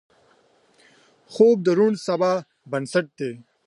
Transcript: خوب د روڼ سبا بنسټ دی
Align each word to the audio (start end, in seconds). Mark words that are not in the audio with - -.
خوب 1.33 1.57
د 1.63 1.67
روڼ 1.79 1.93
سبا 2.05 2.31
بنسټ 2.71 3.07
دی 3.19 3.31